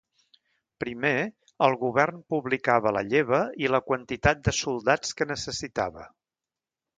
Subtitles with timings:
[0.83, 1.11] Primer,
[1.67, 6.09] el Govern publicava la lleva i la quantitat de soldats que necessitava.